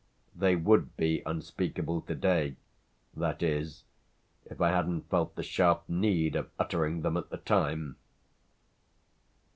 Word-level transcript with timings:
They 0.35 0.55
would 0.55 0.97
be 0.97 1.21
unspeakable 1.27 2.01
to 2.01 2.15
day, 2.15 2.55
that 3.15 3.43
is, 3.43 3.83
if 4.49 4.59
I 4.59 4.69
hadn't 4.71 5.11
felt 5.11 5.35
the 5.35 5.43
sharp 5.43 5.83
need 5.87 6.35
of 6.35 6.49
uttering 6.57 7.03
them 7.03 7.17
at 7.17 7.29
the 7.29 7.37
time. 7.37 7.97